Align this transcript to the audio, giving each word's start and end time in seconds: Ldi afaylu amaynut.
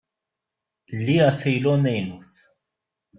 Ldi 0.97 1.17
afaylu 1.29 1.69
amaynut. 1.75 2.31